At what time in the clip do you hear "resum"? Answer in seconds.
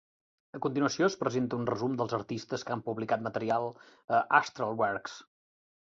1.71-1.99